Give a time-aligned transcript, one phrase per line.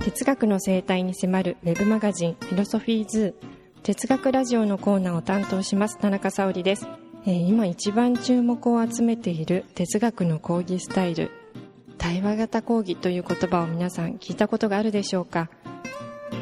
[0.00, 3.34] 哲学の生態に迫るウェブマガジンフィロソフィーズ。
[3.82, 6.86] 哲学ラジオのコーナーを担当します田中沙織です、
[7.26, 11.30] えー、今一番注目を集めている哲学の講義スタイル
[11.96, 15.50] 対話型講義という言葉を皆さん聞いたことがあるでしょうか。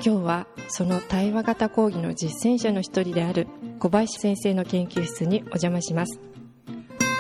[0.05, 3.49] 今日はその対話型講義の実践者の一人である
[3.81, 6.21] 小林先生の研究室にお邪魔します。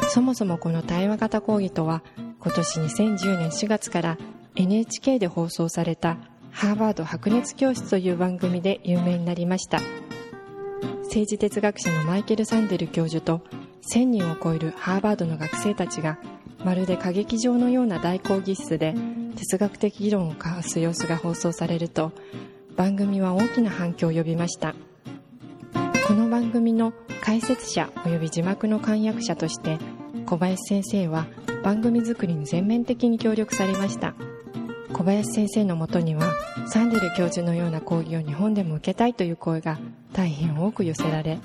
[0.08, 2.02] そもそもこの対話型講義とは
[2.40, 4.18] 今年2010年4月から
[4.58, 6.18] NHK で放送された
[6.50, 9.80] ハーバード白熱教室という番組で有名になりました。
[11.04, 13.40] 政治哲学者のマイケル・サンデル教授と
[13.94, 16.18] 1000人を超えるハーバードの学生たちが
[16.64, 18.94] まるで歌劇場のような大講義室で
[19.36, 22.10] 哲学的議論を交わす様子が放送されると
[22.76, 24.74] 番組は大きな反響を呼びました。
[26.08, 29.78] この番組の解説者及び字幕の簡約者として
[30.26, 31.26] 小林先生は
[31.62, 34.14] 番組作りに全面的に協力されました。
[34.92, 36.34] 小林先生のもとには
[36.66, 39.78] サンデル教授のような講義を日本でも受けたいという声が
[40.12, 41.38] 大変多く寄せられ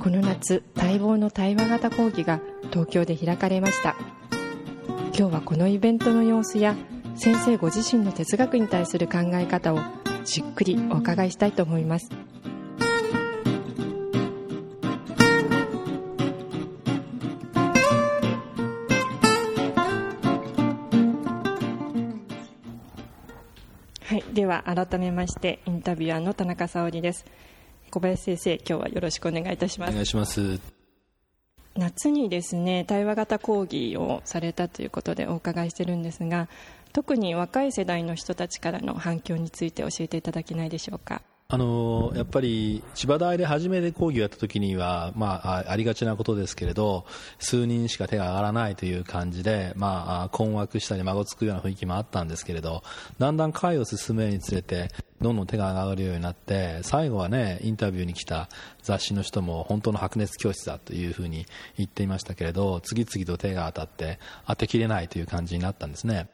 [0.00, 2.40] この夏待望の対話型講義が
[2.70, 3.96] 東京で開かれました。
[5.20, 6.74] 今日はこのイベントの様子や
[7.14, 9.80] 先生ご自身の哲学に対する考え方を
[10.24, 12.08] じっくりお伺いしたいと思います。
[24.50, 27.24] は改めましてインタビュアーの田中沙織です。
[27.90, 29.90] 小林先生今日はよろしくお願いいたします。
[29.90, 30.58] お願いします。
[31.76, 36.48] 夏にですね対話型講義をされたということでお伺いしてるんですが
[36.92, 41.22] 特に若い世代の人たちからの反響について教えていただけないでしょうか。
[41.52, 47.04] あのやっぱり千葉大で初めて講義をやった時には、まあ、ありがちなことですけれど
[47.40, 52.84] 数人しか手が上がらないという感じで、まあ、困惑したり孫つくような雰囲気もあったんですけれど
[53.18, 54.90] だんだん会を進めるにつれて
[55.20, 58.48] どんどん手が上がるようになって最後はねインタビューに来た
[58.82, 61.46] 雑誌の人も本当の白熱教室だというふうに
[61.76, 66.28] 言っていましたけれど次々と手が当たって当てきれないという感じになったんですね。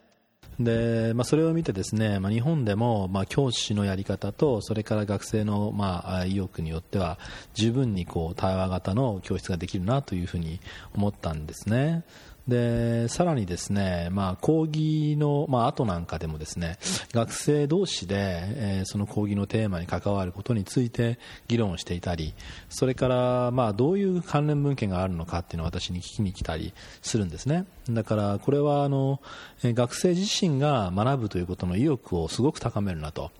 [0.58, 7.18] で、まあ、それを見てですね、まあ、日本でも、まあ、教師のやり方とそれから学生の、まあ、意欲によっては
[7.54, 10.60] 十分にこう対話型の教室ができるなというふうに
[10.94, 12.04] 思ったんですね。
[12.48, 16.78] でさらにですね、まあ、講義の、まあ後なんかでもですね
[17.12, 21.18] 学生同士で、えー、その講義のテーマに関わることについて
[21.48, 22.34] 議論していたり
[22.68, 27.66] それから、まあ、どういう関連文献があるのかっていうのを私に聞きに来たりするんですね。
[27.90, 29.20] だからこれはあの
[29.62, 33.30] 学生自身が学ぶということの意欲をすごく高めるなと。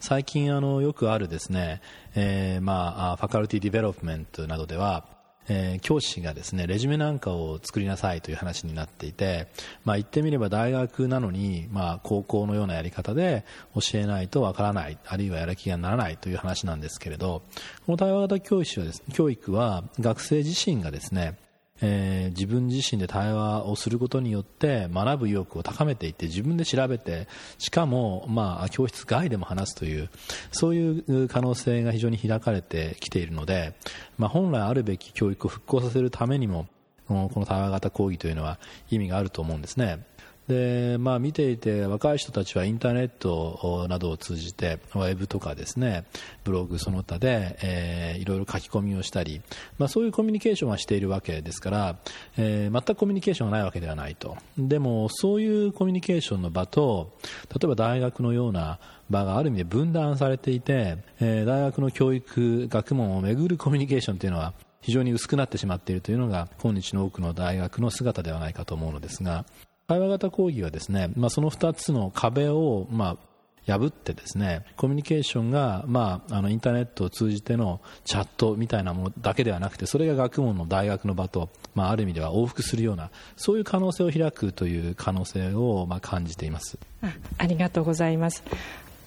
[0.00, 1.80] 最近あのよくあるですね、
[2.14, 5.13] えー、まあ faculty development などでは
[5.48, 9.48] えー、教師がですねレジュメなんかを作りなさいという話になっていて、
[9.84, 13.44] まあ、言ってみれば大学なのに、まあ、高校のようなやり方で
[13.74, 17.42] 教えないとわからないあるいはやる気がならないという話なんですけれど
[17.86, 21.36] この対話型教師はです、教育は学生自身がですね
[21.82, 27.26] えー、自分自身で対話をすることによって学ぶ意欲を高めていって自分で調べて
[27.58, 30.08] しかも、まあ、教室外でも話すという
[30.52, 33.74] そういう可能性が非常に開かれてきているので、
[34.18, 36.68] まあ、本来あるべき教育を復興させるためにも
[37.08, 38.58] この対話型講義というのは
[38.90, 40.06] 意味があると思うんですね。
[40.48, 46.04] でまあ、見ていて若い人たちはインターネットなどを通じてウェブとかですね
[46.44, 49.40] ブログその他で、えー、いろいろ書き込みをしたり、
[49.78, 51.96] まあ、そういうコミュニケーションはしているわけですから、
[52.36, 54.36] えー、全くコミュニケーションがないわけではないと。
[54.58, 57.16] でもそういうコミュニケーションの場と
[57.48, 58.78] 例えば大学のような
[59.08, 64.52] 場がある意味で分断されていて、えー、大学の教育学問をめぐるコミュニケーションというのは
[64.82, 69.46] 非常に薄くなってしまっているというのが今日の多くの大学の姿ではないかと思うのですが。
[69.86, 73.34] 対話型講義はですね、まあ、その2つの壁を、まあ、
[73.66, 86.78] 破ってですねコミュニケーションが、まあ、あのインターネットを通じてのチャットみたいなものだけではなくてそれが学問の大学の場と、まあ、ある意味では往復するようなそういう可能性を開くという可能性を、まあ、感じています。
[87.02, 88.42] あありがとうございます。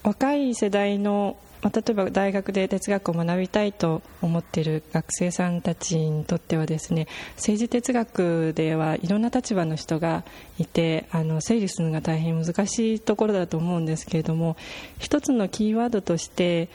[0.02, 10.24] 若い世代のまあ、例えば大学で哲学を学びたいと思っている学生さんたちにとってはですね政治哲学ではいろんな立場の人が
[10.58, 14.56] いてあの整理するのが大変難しいところだと思うんですけれども
[14.98, 16.68] 一つのキーワードとして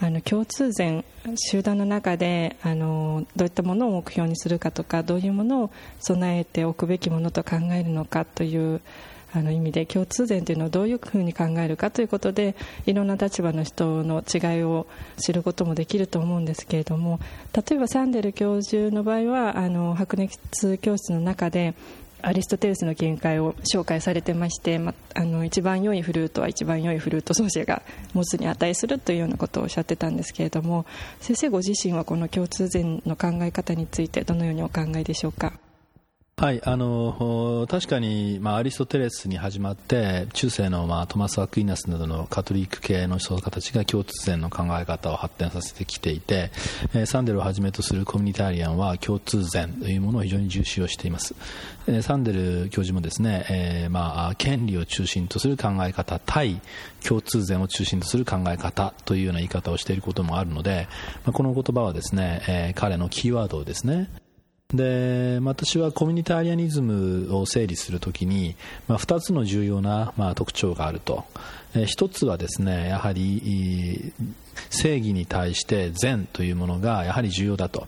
[0.00, 1.04] あの共通前
[1.36, 8.80] 集団の中であのどういったものを目標にするかとかどういうものを備えておくべきものと考えるのかという
[9.34, 14.86] あの意味で共通点というのをどういうふうに考えるかということでいろんな立場の人の違いを
[15.18, 17.20] 知ることもできると思うんですけれども
[17.54, 21.74] 例えばサンデル教授の場合はあの白熱教室の中で
[22.20, 27.82] アリストテレスの見解を紹介されてまして、ま、あの一番良いフルートは一番良いフルート奏者が
[28.12, 30.84] 持つに値するというようなことをおっしゃってたんですけれども
[31.20, 35.52] 先生ご自身はこの共通禅の考え方についてどのようにお考えでしょうか？
[36.38, 46.52] はいあの確かに、まあ、アリストテレスに始まって中世の、まあ、トマス・アクイナスなどのカトリック系の思想家たちが共通禅の考え方を発展させてきていて、
[46.94, 51.34] えー、サンデルをはじめとするコミュニタリアンは共通禅というものを非常に重視をしています、
[51.88, 56.60] えー、サンデル教授もですね、えーまあ、権利を中心とする考え方対
[57.04, 60.86] 共通禅を中心とする考え方というような言い方をしていることもあるので、
[61.24, 64.08] まあ、この言葉はですね、えー、彼のキーワードをですね
[64.74, 68.54] で私はコミュニタリアニズムを整理するときに、
[68.86, 71.24] まあ、2つの重要な、まあ、特徴があると、
[71.74, 74.12] え1つはですねやはり
[74.68, 77.86] 正義に対して善というものがやはり重要だと。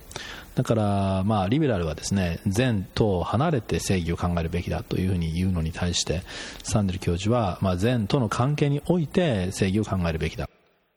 [0.55, 6.23] だから、まあ、リベラルはですね善と離れて正義を考えるべきだというふうに言うのに対して
[6.63, 10.49] サンデル教授は、まあ、善との関係において正義を考えるべきだ。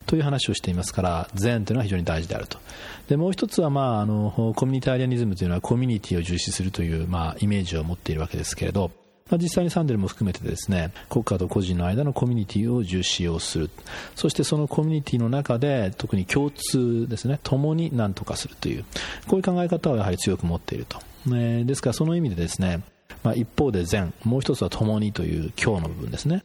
[0.06, 2.60] という話をしていますから善というのは非常に大事であると。
[3.08, 8.92] でもう一つは、まあ、あのコミュニタリアニズムというのはコミュニティを重視するという、まあ、イメージを持っているわけですけれど
[9.30, 13.70] まあ、実際にサンデルも含めてですね国家と個人の間のコミュニティを重視をする。
[14.16, 18.86] そしてそのコミュニティの中で特に共通ですね共に何とかするという
[19.28, 21.00] こういう考え方をやはり強く持っていると、
[21.34, 22.82] えですからその意味でですね、
[23.24, 26.44] まあ、一方で善もう一つは共にという今日の部分ですね。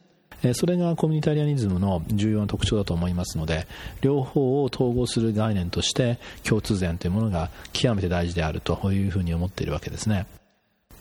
[0.54, 3.66] それがコミュニタリアニズムの重要な特徴だと思いますので
[4.00, 10.26] 両方を統合する概念として共通善というものが極めて大事であるというふうに思っているわけですね。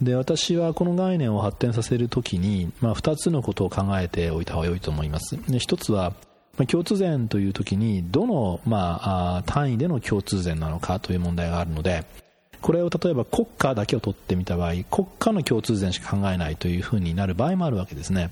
[0.01, 5.35] で私はこの概念を発展させるときに、まあ、2つのことを考えておいた方が良いと思います。
[5.35, 6.13] で1つは
[6.67, 12.03] 共通善というときにどの、まあ、単位での共通善なのかという問題があるので
[12.61, 18.31] これを例えば国家だけを取ってみた場合国家の共通善しか考えないというふうになる場合もあるわけですね。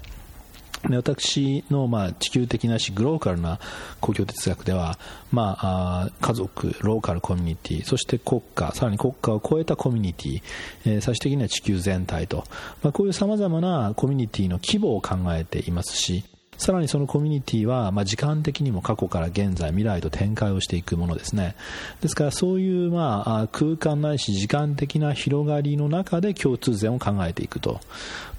[0.89, 3.59] 私のまあ地球的なしグローカルな
[4.01, 4.99] 公共哲学では、
[5.31, 10.43] まあ、家族、ローカルコミュニティそして国家さらに国家を超えたコミュニティ、
[10.85, 12.43] えー、最終的には地球全体と、
[12.83, 16.23] まあ、こういうさまざまなコミュニティの規模を考えていますし
[16.57, 21.55] さらにそのコミュニティは、まあ、時間的にも過去から現在、未来と展開をしていくものですね。
[22.01, 27.79] ですからそういう、まあ、空間ないし時間的な広がりの中で共通点を考えていくと。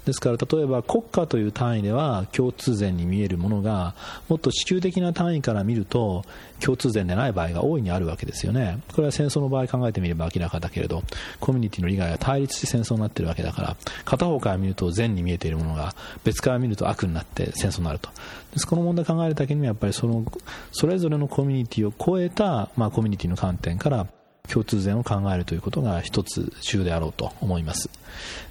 [0.07, 3.93] ですから例えば国家という単位では共通点に見えるものが
[4.29, 6.23] もっと地球的な単位から見ると
[6.59, 8.79] 共通点でない場合が大いにあるわけですよね。
[8.93, 11.03] これは戦争の場合考えてみれば明らかだけれど
[11.39, 18.09] コミュニティの利害が対立して戦争になっているわけだから片方から見ると善に見えているものが別から見ると悪になって戦争になると。
[18.53, 20.25] ですこの問題を考えるだけにはやっぱりその
[20.71, 24.07] それぞれのコミュニティを超えた、まあ、コミュニティの観点から
[24.47, 27.89] 共通点を考えるということが一つ重要であろうと思います。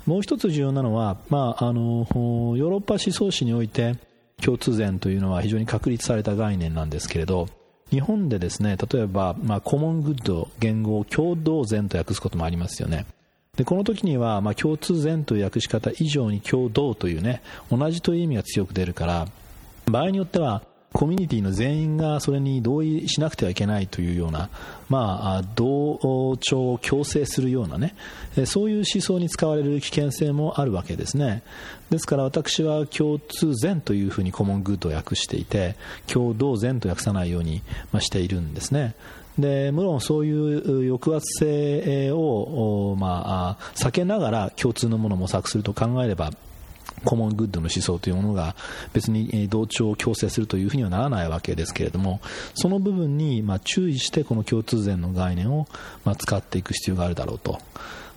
[0.04, 3.96] もう一つ重要なのは、まあ、あのヨーロッパ思想史において
[4.42, 7.48] 共通点というのは非常に確立された概念なんですけれど
[7.90, 13.06] 日本でですね例えば、まあ、コモングッド言語を共同善と訳すこともありますよね。
[13.56, 19.28] でこの時には、まあ、共通善という訳し方以上に共同というね同じという意味が強く出るから
[19.86, 20.62] 場合によっては
[20.96, 24.48] コミュニティの全員がそれに同意しなくてはいけないというような、
[24.88, 27.94] まあ、同調を強制するようなね
[28.46, 31.42] そういう思想に使われる危険性もあるわけですね。
[31.90, 35.76] ですから私は共通善というふうにコモングッドを訳していて
[36.06, 37.60] 共同善と訳さないように
[38.00, 38.94] しているんですね。
[39.38, 46.30] で無論そういう抑圧性を、まあ、避けながら共通のものを模索すると考えれば
[47.06, 48.54] コモングッドの思想というものが
[48.92, 52.20] 別に同調を強制するというふうにはならないわけですけれども
[52.54, 55.66] その部分にま注意してこの共通禅の概念を
[56.04, 57.58] ま使っていく必要があるだろうと。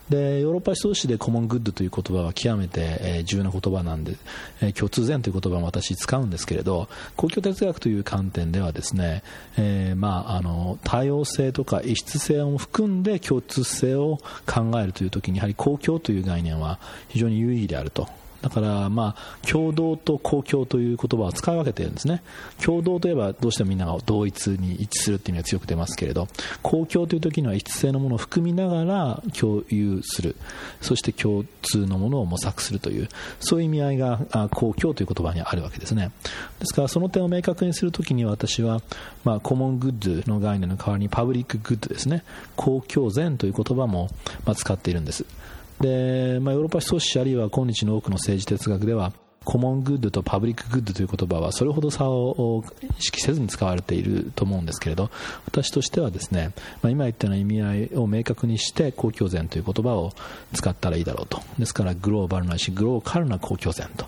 [0.10, 4.15] でヨーロッパ思想史でコモングッドという言葉は極めて、え重要な言葉なんで、
[4.60, 9.22] え共通禅という言葉も私使うんですけれど公共哲学という観点ではですね、
[9.55, 14.17] えー、まあ、あの多様性とか異質性を含んで共通性を
[14.48, 16.79] 考えるという時にやはり公共という概念は
[17.10, 18.08] 非常に有意義であると
[18.41, 22.24] だから、まあ、共同と公共という言葉を使い分けているんですね。
[22.62, 26.27] 共同といえばどうしてもみんなが同一に一致するという意味が強く出ますけれど、
[26.62, 30.36] 公共という時には一致性のものを含みながら共有する、
[30.81, 36.12] そして共通のものを模索するという、そういう意味合いが公共という言葉にあるわけですね。
[36.60, 38.81] ですからその点を明確にするときに私は、
[39.24, 42.24] まあ、 common good の概念の代わりに public good ですね、
[42.55, 44.10] 公共善という言葉も、
[44.55, 45.25] 使っているんです。
[45.79, 49.13] で、まあ、ヨーロッパ思想史あるいは今日の多くの政治哲学では
[49.45, 52.63] common good と public good という言葉はそれほど差を
[53.00, 55.09] 意識せずに使われていると思うんですけれど
[55.45, 60.12] 私としてはですね、まあ、今言ったような意味合いを明確にして公共善という言葉を
[60.53, 61.41] 使ったらいいだろうと。
[61.57, 64.05] ですからグローバルないしグローカルな公共善と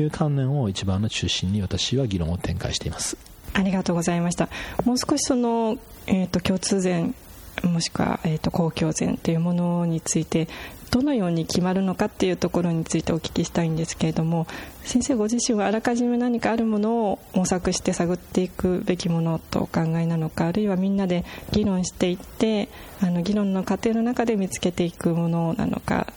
[0.00, 3.16] いう観念を一番の中心に私は議論を展開しています。
[3.52, 4.48] ありがとうございました。
[4.84, 7.14] もう少しその、えーと、共通善
[7.62, 10.48] もしくは、えーと公共善というものについて
[10.90, 14.46] どのように決まるのかっていうところについてお聞きしたいんですけれども
[14.82, 22.68] 先生ご自身はあらかじめ何かあるものを模索して探っていくべきものとお考えなのかあるいはみんなで議論していって
[23.00, 26.12] あの議論の過程の中で見つけていくものなのか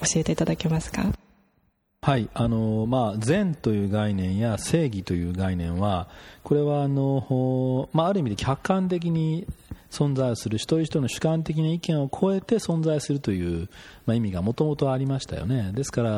[0.00, 1.25] 教えていただけますか？
[2.06, 6.06] はいあのまあ、善という概念や正義という概念は
[6.44, 9.44] これはあの、まあ、ある意味で客観的に
[9.90, 13.68] 存在する一人一人の主観的な意見を超えて存在するという、
[14.06, 15.72] まあ、意味がもともとありましたよね。
[15.74, 16.10] ですから、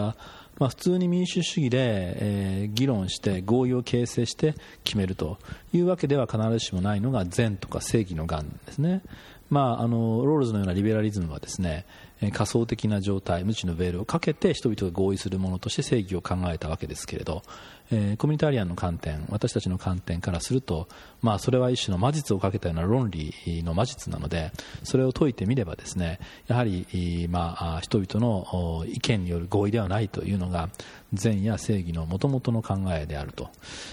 [0.58, 5.38] まあ、普通に民主主義で、えー、議論して合意を形成して決めると。
[5.72, 9.02] いうわけでは必ずしもないのが善とか正義の願ですね、
[9.50, 11.84] まあ、あのロールズのようなリベラリズムはですね
[12.32, 17.42] 仮想的な状態無知のベールをかけて人々が合意するものとして正義を考えたわけですけれど
[17.90, 20.88] えー、コミュニタリアンの観点私たちの観点からすると、
[21.22, 23.32] まあ、それは一種の魔術をかけたような論理
[23.64, 30.68] の魔術なのでそれを解いてみればですねやはり、まあ、人々の意見による合意ではないというのが
[31.12, 33.50] 善や正義のもともとの考えであると。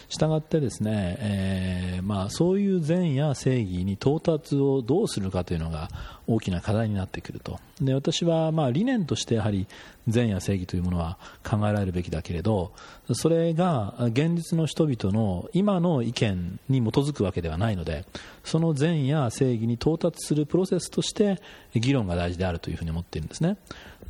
[0.09, 5.89] したがってですね、えー、まあ、そういう善や正義に到達をどうするかというのが
[6.27, 7.59] 大きな課題になってくると。
[7.81, 9.67] で私はまあ理念としてやはり
[10.07, 12.71] 善や正義というものは考えられるべきだけれど
[13.11, 18.05] それが現実の人々の今の意見に基づくわけではないので
[18.45, 21.41] その善や正義に到達するプロセスとして
[21.73, 23.57] 議論が大事であるというふうに思っているんですね。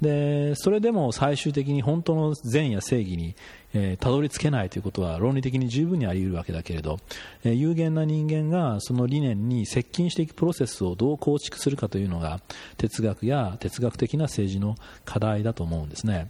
[0.02, 3.36] でそれでも最終的に本当の善や正義に
[3.78, 6.98] えー、たどり着けないということは論理的に十分にあり得るわけだけれど、
[7.44, 12.40] えー、有限な人間がその理念に接近していくプロセスをどう構築するかというのが
[12.78, 16.30] 哲学や哲学的な政治の課題だと思うんですね。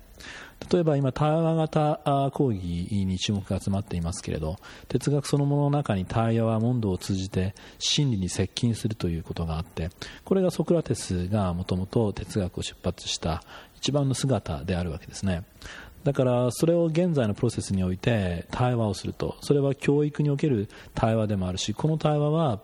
[0.71, 2.63] 例えば今、対話型講義
[3.05, 4.57] に注目が集まっていますけれど
[4.87, 9.89] 哲学そのものの中に対話は問答を通じて真理に接近するということがあって
[10.23, 13.43] これがソクラテスがもともと哲学を出発した
[13.77, 15.43] 一番の姿であるわけですね。
[16.03, 22.57] だからそれを現在のプロセスにおいて対話をするとそれは教育における対話でもあるしこの対話は例え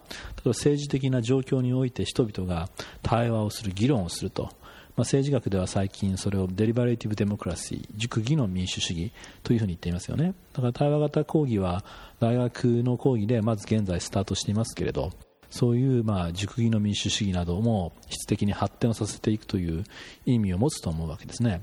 [0.46, 2.70] ば政治的な状況において人々が
[3.02, 4.52] 対話をする議論をすると、
[4.96, 9.12] まあ、政治学では最近それを deliberative democracy 熟議の民主主義
[9.44, 11.84] というふうに言っていますよねだから対話型講義は
[12.20, 15.12] 大学の講義でまず現在スタートしていますけれど
[15.52, 19.84] そういうまあ熟議の民主主義なども質的に発展をさせていくという
[20.26, 21.62] 意味を持つと思うわけですね。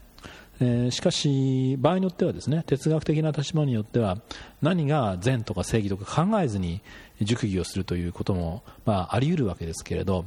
[0.60, 4.18] えー、しかし、場合によってはですね哲学的な立場によっては
[4.60, 6.82] 何が善とか正義とか考えずに
[7.20, 10.24] 熟議をするということも、まあ、あり得るわけですけれど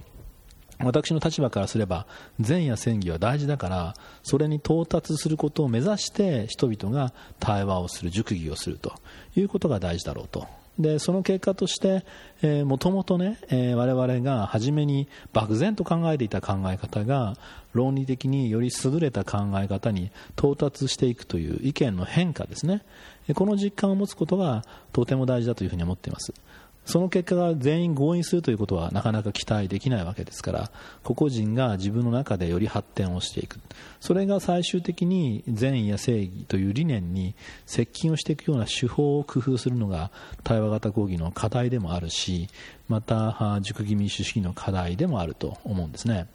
[0.84, 2.06] 私の立場からすれば
[2.40, 8.94] 善や正義は大事だからそれに到達することを目指して人々が対話をする熟議をすると
[9.36, 10.48] いうことが大事だろうと。
[10.80, 12.04] でその結果として
[12.64, 17.36] もともとね、我々が初めに漠然と考えていた考え方が
[17.74, 22.84] 論理的により優れた考え方に到達していくという意見の変化ですね。
[23.36, 26.34] この実感を持つことがとても大事だというふうに思っています。
[26.86, 30.72] その結果が全員合意するということはなかなか期待できないわけですから
[31.04, 33.60] 個々人が自分の中でより発展をしていく。
[34.00, 37.36] それが最終的に善意や正義という理念に
[37.66, 40.12] 接近をしていくような手法を工夫するのが
[40.44, 42.48] 対話型講義の課題でもあるし
[42.90, 46.28] また熟議民主主義の課題でもあると思うんですね。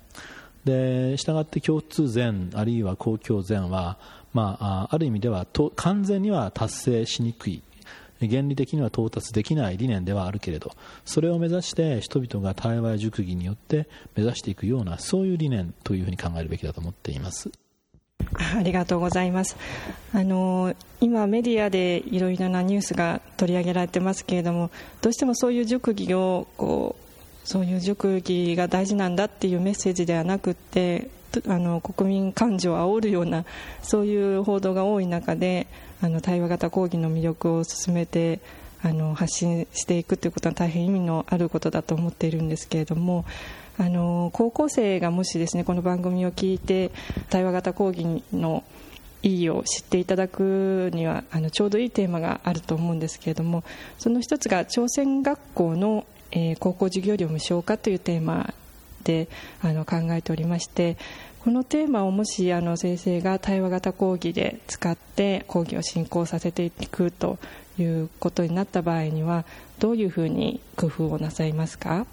[0.64, 3.98] でしたがって共通善あるいは公共善は、
[4.34, 7.62] まあ、ある意味ではと完全には達成しにくい
[8.20, 10.72] 原理的には到達できない理念ではあるけれど
[11.04, 17.50] それを目指して人々が対話や熟議によって目指していくようなそういう理念というふうに考えるべきだと思っています。
[18.34, 19.56] ありがとうございます。
[20.12, 24.70] あの今メディアでいろいろなニュースが取り上げられてますけれども
[25.02, 31.08] どうしてもそういう熟議をこうそういう熟議が大事なんだっていうメッセージではなくて
[31.46, 33.44] あの国民感情を煽るような
[33.82, 35.66] そういう報道が多い中で
[36.02, 38.40] あの対話型講義の魅力を進めて
[38.82, 43.24] あの発信していくということは大変意味のあることだと思っているんですけれども
[43.78, 46.90] あの高校生がもしですねこの番組を聞いて
[47.30, 48.64] 対話型講義の
[49.22, 53.64] 意義を知っていただくにはあのちょうどいいテーマがあると思うんですけれども
[53.98, 58.54] その一つが朝鮮学校の、えー、高校授業料無償化というテーマ
[59.04, 59.28] で
[59.62, 60.96] あの考えておりまして
[61.46, 67.38] このテーマをもしあの先生が対話型講義で使って講義を進行させていくと
[67.78, 69.44] いうことになった場合には
[69.78, 72.04] どういうふうに工夫をなさいますか？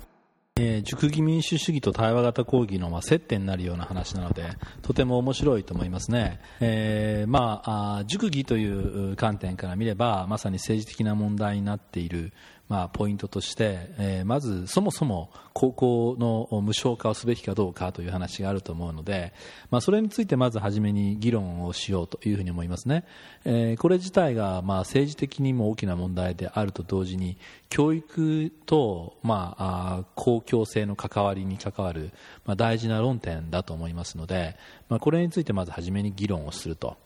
[0.58, 4.44] えー、熟議民主主義と対話型講義の、まあ、接点になるような話なので
[4.84, 12.34] とても面白いと思いますね、えーまあ、あ熟議という観点から見ればまさに政治的な問題になっている
[12.70, 19.34] まあ、ポイントとして、えー、まずそもそも高校の無償化をすべきかどうかという話があると思うので、
[19.70, 23.06] まあ、それについてまず初めに議論をしようというふうに思いますね、
[23.44, 27.38] えー、これ自体がまあ政治的にも大きな問題であると同時に
[27.70, 32.12] 教育とまあ公共性の関わりに関わる
[32.46, 34.56] まあ大事な論点だと思いますので、
[34.90, 36.98] まあ、これについてまず初めに議論をすると。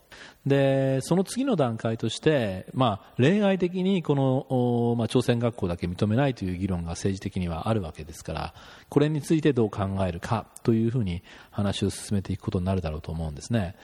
[0.45, 8.53] でその次の段階として、まあ、例外的にこの、まあ、朝鮮学校だけ認めないという議論が政治的にはあるわけですから
[8.89, 11.21] これについてどう考えるかというふうに
[11.51, 13.75] 話を進めていくことになるだろうと思うんですね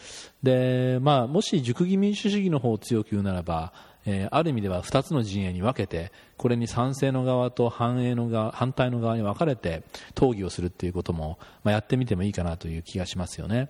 [0.41, 3.73] で、まあ、もし熟議民主主義の方を強く言うならば
[4.05, 9.83] えー、ある意味では2つの陣営に分けてこれに賛成の側と反映の側反対の側に分かれて
[10.15, 13.69] 討議をするということも、まあ、やってみてもいいかなという気がしますよね。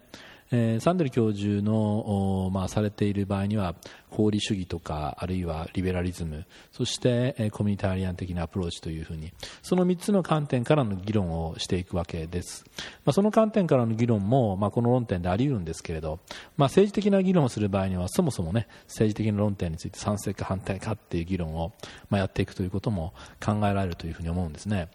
[0.55, 3.73] えー、サンデル教授の、まあ、されている場合には
[4.11, 9.33] 法理主義とかあるいはリベラリズムそして、えー、コミュニタリアン的なアプローチというふうに
[9.63, 12.65] その3つの観点からの議論をしていくわけです、
[13.03, 16.19] まあ、その観点からの議論も、まあ、この論点であり得るんですけれど、
[16.55, 21.71] まあ、政治的な議論をする場合にはそもそも、ね、政治的な論点について賛成か反対かという議論を、
[22.11, 24.89] まあ、やっていくということも考えられるというふうに思うんですね。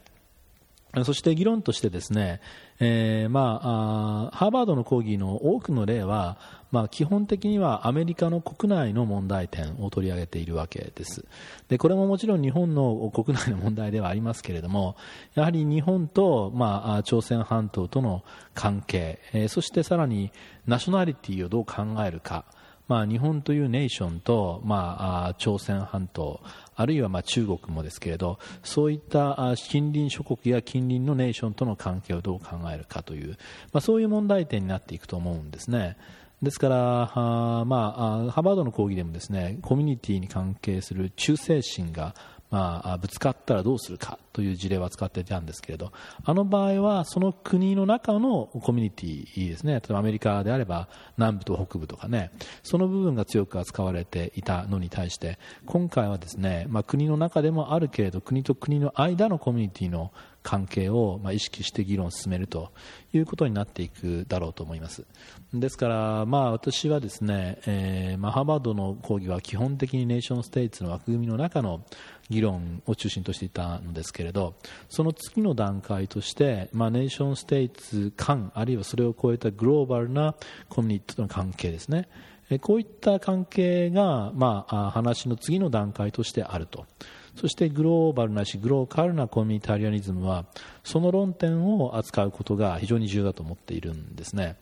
[1.04, 2.40] そして議論としてですね、
[2.80, 6.38] えー、まあ、ハーバードの講義の多くの例は、
[6.70, 11.26] まあ、基本的にはアメリカの国内の問題点を取り上げているわけです。
[11.68, 14.96] でこれももちろん日本の国内の問題ではありますけれども
[15.34, 20.32] やはり日本と、まあ、朝鮮半島との関係、えー、そしてさらに
[20.66, 22.44] ナショナリティをどう考えるか。
[22.86, 26.40] まあ、日本というネーションと、まあ、朝鮮半島。
[26.80, 33.36] あるいはまあ中国もですけれどそういった近隣諸国や近隣のネーションとの関係をどう考えるかという、
[33.72, 35.96] まあ、そういう問題点になっていくと思うんですね。
[36.40, 42.14] ですから、あまあ、ハーバードの講義でもですねコミュニティに関係する忠誠心が
[42.50, 45.92] まあ、ぶつかったらどうするかという事例は使っていたんですけれど
[46.24, 49.74] あの場合はその国の中のコミュニティですね。
[49.74, 52.30] 例えばアメリカであれば南部と北部とかね。
[52.62, 62.72] その部分が強く扱われていたのに対して今回はですね、まあ、国の中でもあるけれど国と国の間のコミュニティの関係をま意識して議論を進めると
[63.12, 65.04] いうことになっていくだろうと思います。
[65.52, 71.84] ですから、まあ、私はですね、えーまあ、ハーバードの講義は基本的にネーションステイツの枠組みの中の
[72.30, 74.54] 議論を中心としていたのですけれど
[74.88, 80.34] その次の段階として、まあ、ネーションステイツ間あるいはそれを超えたグローバルな
[80.68, 82.08] コミュニティとの関係ですね。
[82.60, 86.86] こういった関係が、まあ、話の次の段階としてあると
[87.36, 90.46] そしてグローバルなしグローカルなコミュニタリアニズムは
[90.82, 94.56] その論点を扱うことが非常に重要だと思っているんですね。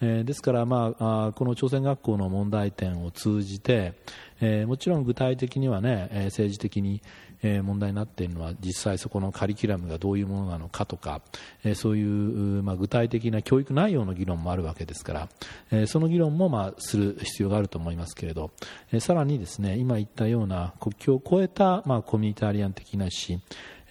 [0.00, 3.94] え、ですから、まあ、この朝鮮学校の問題点を通じて、
[4.40, 7.02] え、もちろん具体的にはね、政治的に、
[7.42, 11.20] え、問題になっているのは実際そこのカリキュラムがどういうものなのかとか、
[11.64, 15.28] え、そういう、ま、具体的な教育内容の議論もあるわけですから、
[15.70, 18.50] え、その議論も、ま、する必要があると思いますけれど、
[18.92, 23.40] え、さらにですね今言ったような国境を越えた、ま、コミュニタリアン的なし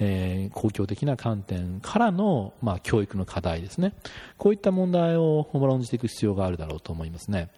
[0.03, 3.93] え、公共的な観点からの、まあ、教育の課題ですね。
[4.37, 7.49] こういった問題を論じていく必要があるだろうと思いますね。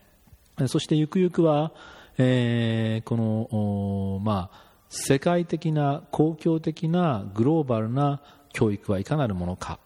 [0.68, 1.72] そしてゆくゆくは、
[2.18, 4.63] えー、この、まあ、
[4.96, 8.22] 世界的な公共的なグローバルな
[8.54, 9.80] 教育はいかなるものか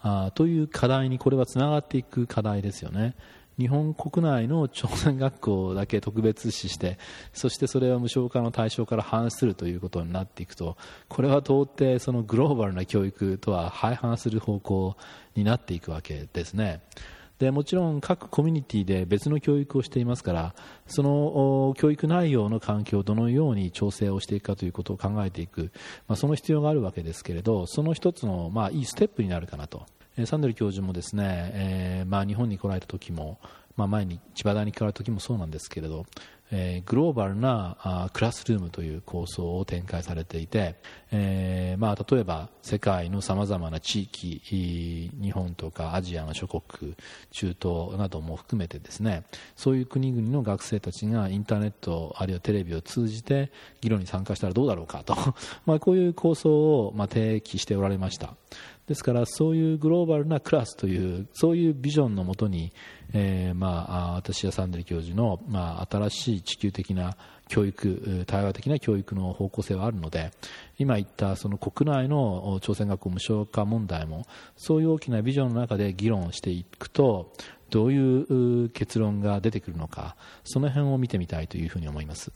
[0.00, 3.14] あという課題にこれはつながっていく課題ですよね。
[3.58, 6.96] 日本国内の朝鮮学校だけ特別視して
[7.34, 10.76] そしてそれを無償化の対象から反するということになっていくと
[11.08, 14.96] これは到底そのグローバルな教育とは相反する方向
[15.34, 16.80] になっていくわけですね。
[17.38, 20.54] でもちろん各コミュニティで別の教育をしていますから
[20.86, 25.70] その教育内容の環境をどのように調整をしていくかということを考えていく、
[26.08, 29.86] まあ、その必要があるわけですけれどその一つの、まあ、いいステップになるかなと。
[30.26, 33.38] サンデル教授もですね、えーまあ、日本に来られた時も、
[33.76, 36.06] まあ、前に千葉大に来られた時もそうなんですけれど、
[36.50, 40.76] えー、グローバルなあクラスルームという構想を展開されていて、
[41.12, 44.40] えーまあ、例えば世界のさまざまな地域
[45.20, 46.94] 日本とかアジアの諸国
[47.30, 49.24] 中東なども含めてですね
[49.56, 55.16] そういう国々の学生たちがインターネットあるいはテレビを通じて議論に参加したらどうだろうかと。
[55.66, 58.34] まあこういう構想をまあ提起しておられました。
[58.86, 62.72] ですからそういうグローバルなクラスというそういうビジョンのもとに、
[63.14, 67.16] えーまあ、私やサンデル教授の、まあ、新しい地球的な
[67.48, 70.30] 教育対話的な教育の方向性はあるので
[70.78, 77.32] 今言ったその国内の朝鮮学校無償化問題もそういう大きなビジョンの中で議論していくと
[77.70, 82.32] どういう結論が出てくるのかその辺を見てみたいというふうに思います。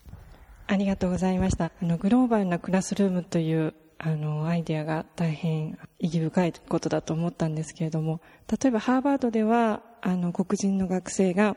[0.66, 1.66] ありがとうございました。
[1.66, 11.56] あのグローバルなクラスルームというあのアイデアが大変意義深いことだと思ったんですけれども例えばハーバードではあの黒人の学生が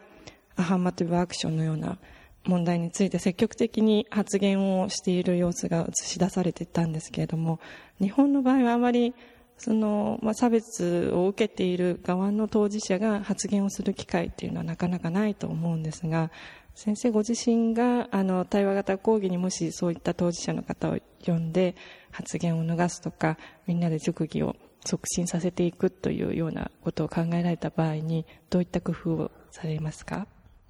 [0.55, 1.97] アハンマティブアクションのような
[2.45, 7.59] 問題について積極的に発言をしている様子が映し出されていたんですけれども
[7.99, 9.15] 日本の場合はあまり
[9.57, 16.29] その、まあ、差別を受けている側の当事者が発言をする機会っていうのはなかなかないと思うんですが
[16.75, 21.75] 先生ご自身があの対話型講義にもしそういった当事者の方を呼んで
[22.11, 24.55] 発言を逃すとかみんなで熟議を
[24.85, 30.27] 促進させていくというようなことを考えられた場合にどういった工夫をされますか？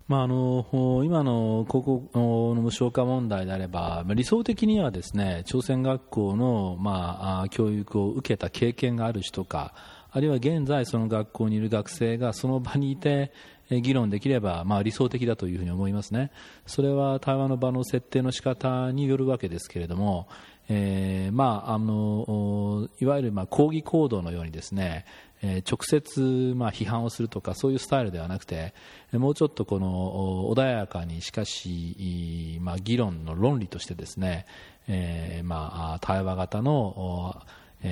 [0.08, 9.74] まあ、あの今の高校の無償化問題であれば理想的にはですね朝鮮学校の、まあ、教育を受けた経験がある人か
[10.12, 13.32] あるいは現在その学校にいる学生がその場にいて
[13.70, 16.30] 議論できれば、まあ、理想的だというふうに思いますね。
[16.68, 20.28] それは対話の場の設定の仕方によるわけですけれども、
[20.68, 25.06] えーまあ、あのいわゆるまあ抗議行動のようにですね
[25.42, 28.74] え直接、まあ、批判をするとかそういうスタイルではなくて
[29.14, 34.46] もうちょっとこの穏やかにしかし、まあ、議論の論理としてですね、
[34.88, 37.44] えー、まあ、対話型の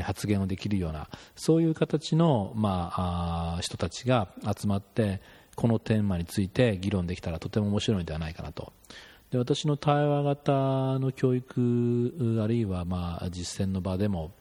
[0.04, 5.22] 発言をできるようなそういう形の、まあ、人たちが集まって
[5.56, 8.74] このテーマについて議論できたらとても面白いのではないかなと。
[9.34, 10.52] で私の対話型
[11.00, 14.32] の教育あるいはまあ実践の場でも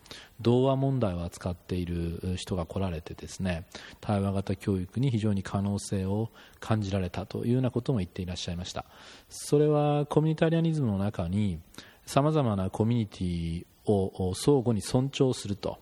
[0.42, 3.64] 童話問題を扱っている人が来られてですね
[4.02, 6.28] 対話型教育に非常に可能性を
[6.60, 8.84] 感じられたというようなことも言っていらっしゃいました。
[9.30, 11.58] それはコミュニタリアニズムの中に
[12.04, 15.78] さまざまなコミュニティを相互に尊重すると。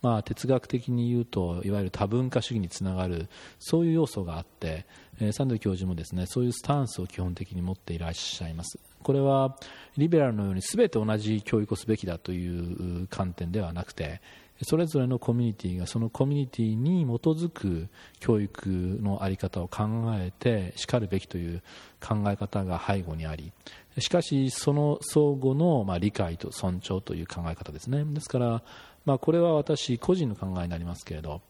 [0.00, 4.86] まあ、哲学的に言うといわゆる多文化主義につながるそういう要素があって、
[5.20, 8.78] えー、サンドル教授もですねそういうスタンスを基本的に持っていらっしゃいます。
[9.02, 9.56] これは
[9.96, 14.20] リベラルのように全て同じ教育をすべきだという観点ではなくて
[14.62, 19.84] それぞれのコミュニティがそのコミュニティに基づく教育の在り方を考
[20.14, 21.62] えてしかるべきという
[22.00, 23.52] 考え方が背後にあり
[23.98, 28.04] しかしその相互のまあ理解と尊重という考え方ですね。
[28.04, 28.62] ですから
[29.08, 31.40] まあ、これは私個人の考えになりますけれど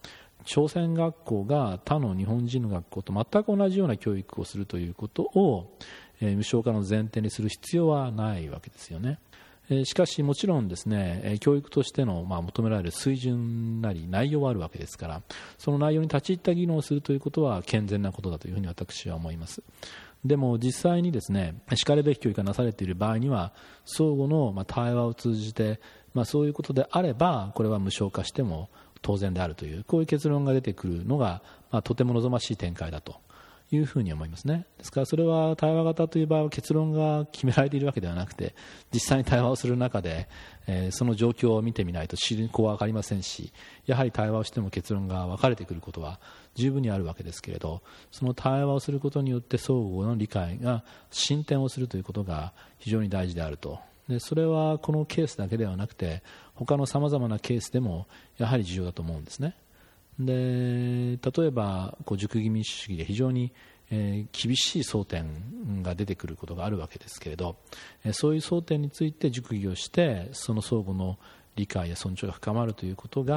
[0.45, 5.75] 朝鮮学校が他の日本人の学校と全く同じような教育をするということを、
[6.21, 9.19] え、無償化の前提にする必要はないわけですよね。
[9.83, 15.21] しかし、もちろんですね教育としての、まあ、求められる水準なり内容はあるわけですから
[15.59, 19.61] その内容に立ち入った議論をするということは健全なことだというふうに私は思います。
[20.25, 23.53] でも実際にですねしかるべき教育がなされている場合には
[23.85, 25.79] 相互の対話を通じて
[26.13, 28.69] まあ、そういうことであればこれは無償化しても
[29.01, 31.41] 当然であるというこういう結論が出てくるのが、
[31.71, 33.15] まあ、とても望ましい展開だと
[33.71, 34.65] いうふうに思いますね。
[34.79, 38.55] ですからそれは対話型という場合は結論が決められているわけではなくて
[38.91, 40.27] 実際に対話をする中で、
[40.65, 43.53] えー、その状況を見てみないと進行は分かりませんし
[43.85, 46.19] やはり対話をしても結論が分かれてくることは
[46.55, 56.23] 十分にあるわけですけれどその対話をすることによって相互の理解が進展をするということが非常に大事であるとでそれはこのケースだけではなくて
[56.55, 59.55] 他のさまざまなケースでもやはり重要だと思うんですね。
[60.19, 63.53] で例えばこう熟議民主主義で非常に、
[63.89, 67.55] えー、厳しい争点が出てくることがあるわけですけれど、
[68.03, 71.17] えー、そういう争点について熟議をしてその相互の
[71.55, 73.35] 理解や尊重が深まるということが、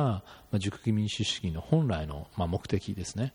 [0.51, 3.35] まあ、熟議民主主義の本来の、まあ、目的ですね。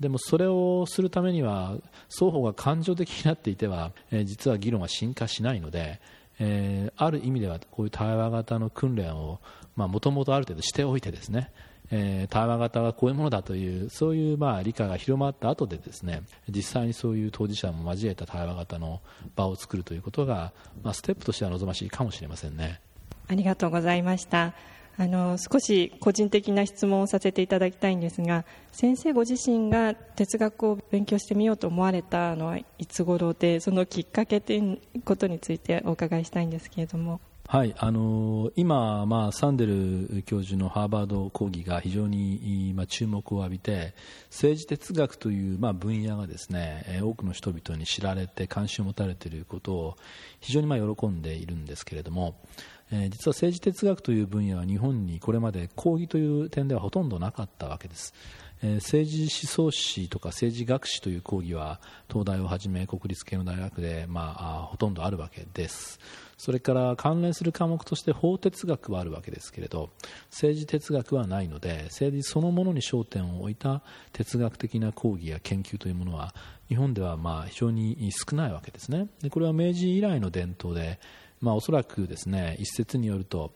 [0.00, 1.76] でもそれをするためには
[2.08, 6.00] 双方が感情的になっていては、えー、実は議論は進化しないので、
[6.42, 9.40] えー、ある意味ではこういう対話型の訓練を
[9.76, 11.52] もともとある程度しておいてですね、
[11.90, 19.00] えー、対話型はこういうものだというそういうまあ理解が広まった後でですね実際にそういう当事者も交えた対話型の
[19.36, 22.80] 場を作るということが、まあ、ステップとしては望ましいかもしれませんね。
[23.28, 24.54] ありがとうございました。
[24.96, 37.20] あの少し個人的な質問をさせていただきたいんですが先生ご自身が哲学を勉強してみようと思われたのはいつ頃でそのきっかけということについてお伺いしたいんですけれども。
[37.52, 43.92] はいあの今、まあ、サンデル教授のハーバード講義が非常に、まあ、注目を浴びて
[44.26, 49.96] 政治哲学という、まあ、分野がですね多くの人々に知られて関心を持たれていることを
[50.38, 52.36] 非常にまあ喜んでいるんですけれども、
[52.92, 58.14] えー、実は政治哲学という分野は日本にこれまで講義という点ではほとんどなかったわけです。
[58.62, 65.98] えー、政治思想史とか政治学史という講義は東大をはじめ国立系の大学で、まあ、ほとんどあるわけです
[66.40, 69.90] それから関連する科目として法哲学はあるわけですけれど
[70.30, 73.82] 政治哲学はないので政治そのものに焦点を置いた
[74.14, 76.34] 哲学的な講義や研究というものは
[76.68, 79.08] 日本ではまあ非常に少ないわけですね。
[79.20, 80.98] でこれは明治以来の伝統で、
[81.42, 83.52] まあ、おそらくですね一説によると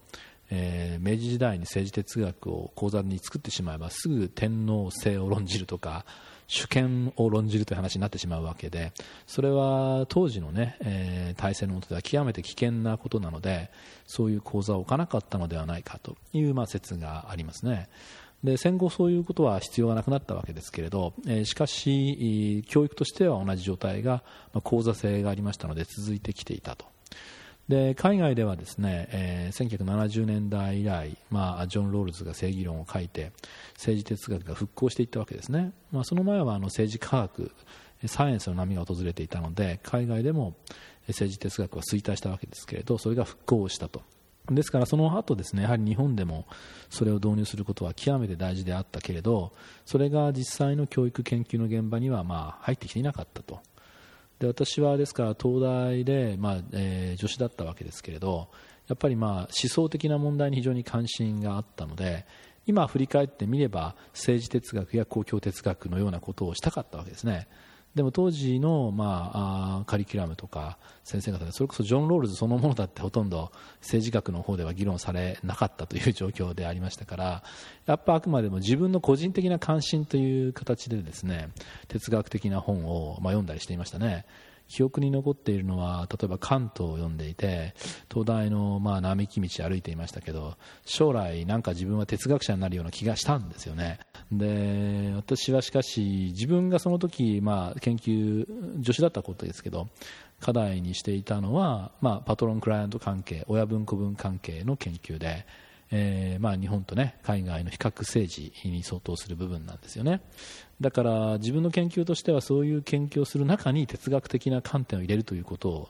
[0.51, 6.05] えー、明治時代に政治哲学を講座に作ってしまえばすぐ天皇制を論じるとか
[6.47, 8.93] 主権を論じるという話になってしまうわけで
[9.27, 13.71] それは当時のね、えー、体制の下では極めて危険なことなので
[14.07, 17.89] そういう講座を置かなかったのではないかという、まあ、説がありますね。
[18.45, 26.94] で戦後、そういうことは必要がなくなったわけですけれど、えー、しかし、教育としては同じ状態が、まあ、講座性がありましたので続いてきていたと。
[27.69, 33.33] で海外ではですね、えー、1970年代以来、まあ、ジョン・ロールズが正義論を書いて
[33.75, 37.53] 政治哲学が復興していったわけですね、まあ、その前はあの政治科学
[38.07, 40.55] サイエンスの波が訪れていたので海外でも
[41.09, 44.03] 政治哲学は衰退したわけですけれどそれが復興したと。
[44.51, 46.47] ですからその後ですねやはり日本でも
[46.91, 49.55] それを導入することは極めて大事であったけれど
[49.87, 53.61] それが実際の教育研究の現場にはまあ入ってきていなかったと。
[54.39, 58.49] で私はですから東大で、まあえー、助手だったわけですけれど
[58.89, 62.27] やっぱりまあ思想的な問題に非常に関心があったので
[62.67, 67.47] 今振り返ってみれば政治哲学や公共哲学のようなことをしたかったわけですね。
[67.95, 77.43] でも当時の、まあ、あカリキュラムとか先生方でそれこそジョン・ロールズそのものだってほとんど政治学の方では議論されなかったという状況でありましたから
[77.87, 81.51] やっぱあくまでも自分の個人的な関心という形でですね
[81.89, 84.27] 哲学的な本を、まあ、読んだりしていましたね。
[84.69, 87.75] 記憶に残っているのは例えば関東を読んでいて
[88.11, 93.99] 東大のまあ並木道歩いていましたけど将来なんか自分は哲学者になるような気がしたんですよね。
[94.33, 98.47] で私はしかし自分がその時まあ研究
[98.83, 99.89] 助手だったことですけど
[100.41, 105.47] 課題にしていたのは、まあ、パトロンクライアント関係親分子分関係の研究で
[105.97, 110.23] えーまあ、日本と、ね、海外の比較政治に相当する部分なんですよね。
[110.81, 115.89] だから自分の研究としてはそういう研究をする中に哲学的な観点を入れるということを、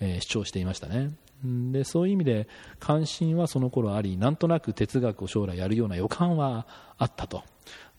[0.00, 1.10] えー、主張していましたね。
[1.44, 7.42] でそういう意味で関心はその頃ありなんとなく哲学を将来やるような予感はあったと。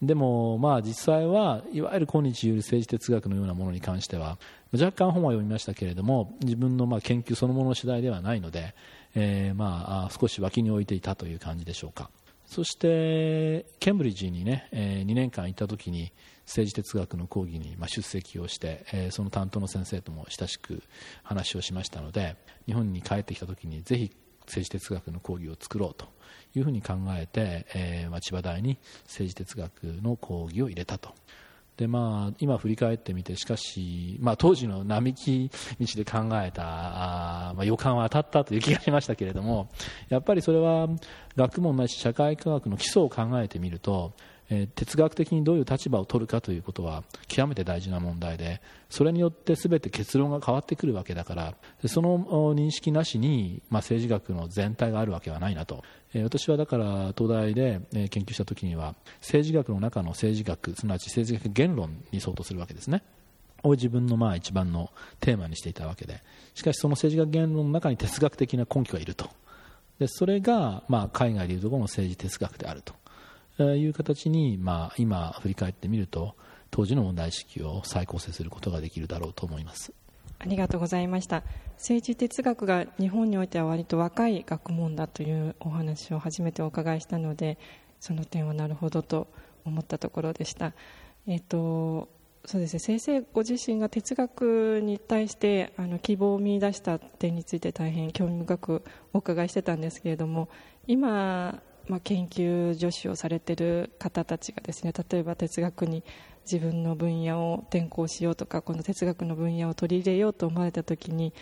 [0.01, 4.37] でも、まあ、実際はいわゆる今日いう政治哲学のようなものに関しては
[4.73, 8.73] 若干本は読みましたけれども自分のまあ研究そのもの次第ではないので、
[9.15, 12.09] えー、まあ少し脇に置いていたという感じでしょうか。
[12.45, 16.11] そしてケンブリッジにね、えー、2年間行った時に
[16.45, 20.83] 政治哲学の講義に出席をして、その担当の先生とも親しく
[21.23, 24.11] 話をしましたので日本に帰ってきた時にぜひ
[24.45, 26.07] 政治哲学の講義を作ろうと
[26.55, 31.15] いうふうに考えて、えーまあ、千葉大に政治哲学の講義を入れたと。
[31.77, 36.61] でまあ、今振り返ってみてしかし、まあ、当時の並木道で考えた
[37.49, 39.69] あ、まあ、予感は当たったという気がしましたけれども
[40.09, 40.87] やっぱりそれは
[41.35, 44.13] 学問ないし社会科学の基礎を考えてみると
[44.53, 51.55] え哲学的にどういう立場を取るかということは極めて大事な問題でそれによって全て結論が変わってくるわけだから
[51.87, 63.03] その認識なしに、まあ、政治学の全体があるわけはないなと、え私はだから東大で研究した時には政治学の中の政治学すなわち政治学言論に相当するわけですね。
[63.63, 66.21] を自分のまあ一番のテーマにしていたわけで。
[66.53, 69.29] しかしその政治学言論の中に哲学的な根拠がいると。
[69.99, 72.93] でそれがまあ海外でいうところの政治哲学であると。
[73.59, 76.35] いう形に、まあ、今振り返ってみると
[76.71, 79.93] 当時の問題意識を再構成することができるだろうと思います。
[80.39, 81.43] ありがとうございました。
[81.77, 87.57] 政治哲学が日本においては割と若い学問だというお話を初めてお伺いしたので
[87.99, 89.27] その点はなるほどと
[89.65, 90.73] 思ったところでした、
[91.27, 92.09] えーと
[92.45, 100.49] そうですね、先生ご自身が哲学に対してあの希望を見出した点について大変興味深くお伺いしてたんですけれども
[100.85, 106.03] 今まあ、研究助手をされてる方たちがですね例えば哲学に
[106.49, 111.33] 自分の分野を転校しようとかこの哲学の分野を取り入れようと思われた時に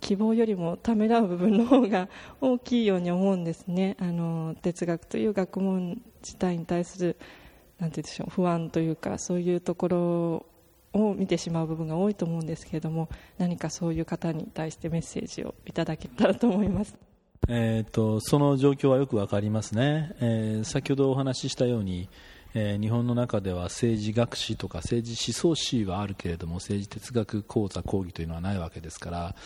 [0.00, 2.08] 希望よりもためらう部分の方が
[2.40, 7.16] 大きいように思うんですねあの哲学という学問自体に対する
[7.78, 10.46] なんて言うでしょう不安というかそういうところ
[10.92, 13.08] を見てしまう部分が多いと思うんですけれども
[13.38, 17.05] 何かそういう方に対してメッセージをいただけたらと思います。
[17.48, 22.08] えーと、その状況はよくわかりますね、えー、先ほどお話ししたように、
[22.54, 29.36] えー、日本の中では政治学士とか政治思想史はあるけれども政治哲学講座講義というのはないわけですから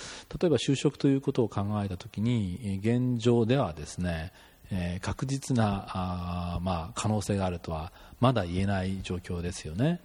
[0.41, 4.33] 例えば就職ということを考えたときに現状ではですね、
[4.73, 10.01] えー、確実なあ、まあ、可能性があるとはまだ言えない状況ですよね。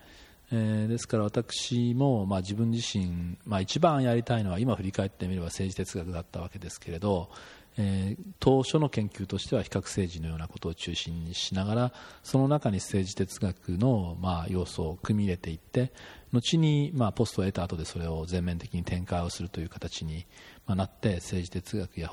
[0.51, 7.29] えー、ですから私も、まあ、自分自身、まあ、一番やりたいのは今振り返ってみれば政治哲学だったわけですけれど、
[7.77, 15.91] えー、当初の研究としては比較政治のようなことを中心にしながらその中に政治哲学の、まあ、要素を組み入れていって
[16.31, 20.25] 後に、まあ、ポストを得た後でそれを全面的に展開をするという形に、
[20.67, 22.09] なって政治哲学や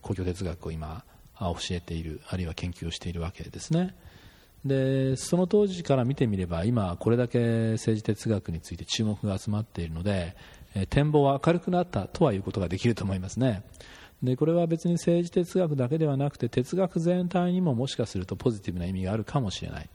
[0.00, 1.04] 公共哲学を今
[1.40, 3.94] 教えているあるいは研究をしているわけですね。
[4.64, 10.34] でその当時から見てみれば今これだけ政治哲学について注目が集まっているので、
[10.74, 13.62] え展望は明るくなったとはいうことができると思いますね
[14.22, 19.88] でこれは別に政治哲学だけではなくて哲学全体にももしかするとポジティブな意味があるかもしれない。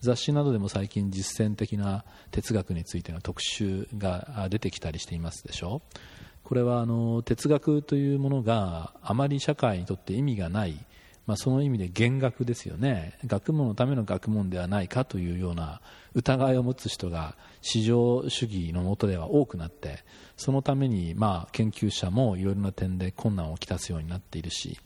[0.00, 5.82] 雑誌などでも最近実践的な哲学についての特集が出てきたりしていますでしょ
[6.44, 10.78] これはあの哲学というものがあまり社会にとって意味がない
[11.28, 13.18] まあ、その意味で弦楽ですよね。
[13.26, 15.82] 学問のための学問ではないかというような
[16.14, 20.04] 疑いを持つ人が市場主義のもとでは多くなって
[20.38, 24.78] そのためにまあ研究者もいろいろな点で困難をきたすようになっているし、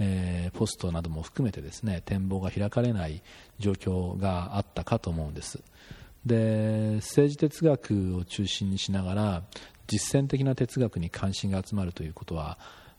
[0.00, 3.22] えー、ポストなども含めてですね展望が開かれない
[3.60, 5.62] 状況があったかと思うんです。
[6.26, 9.42] で政治哲学を中心にしながら
[9.86, 12.58] 実践的な哲学に関心が集まるということは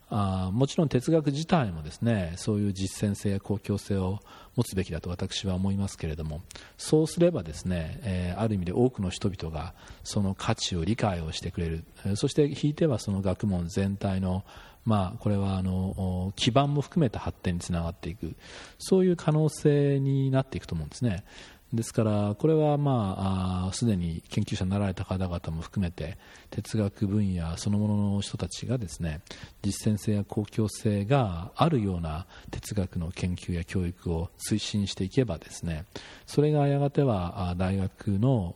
[0.10, 4.20] あもちろん哲学自体もですねそういう実践性や公共性を
[4.56, 6.41] 持つべきだと私は思いますけれども
[6.78, 11.84] そうすればですね、えー、ある意味で多くの人々がその価値を理解をしてくれる
[12.15, 14.44] そしてひいてはその学問全体の
[14.86, 18.36] まあ、これはあの基盤も含めた発展につながっていく
[18.78, 21.24] そういう可能性になっていくと思うんですね。
[21.73, 26.17] ですからこれはまあすでに研究者になられた方々も含めて
[26.49, 29.21] 哲学分野そのものの人たちがですね
[29.62, 35.86] 実践性や公共性があるような哲学の研究や教育を推進していけばですね
[36.25, 38.56] それがやがては大学の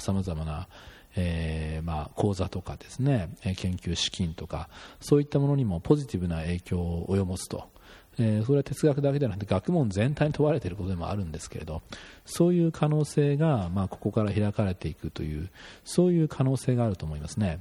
[0.00, 0.68] さまざ、まな
[1.14, 4.68] えーまあ、講座とかですね研究資金とか
[5.00, 7.71] そういったものにもポジティブな影響を及ぼすと。
[8.18, 11.82] えー、それは哲学だけではなくて学問全体に問われていることでもあるんですけれど
[12.26, 15.50] そういう可能性が、まあ、ここから開かれていくという
[15.84, 17.60] そういう可能性があると思いますね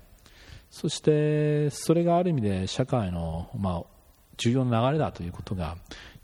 [0.70, 3.84] そしてそれがある意味で社会の、まあ、
[4.38, 5.78] 重要な流れだということが